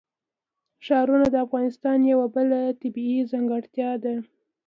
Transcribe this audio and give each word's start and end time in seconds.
ښارونه 0.85 1.27
د 1.31 1.35
افغانستان 1.45 1.99
یوه 2.11 2.27
بله 2.35 2.59
طبیعي 2.81 3.19
ځانګړتیا 3.31 3.91
ده. 4.03 4.15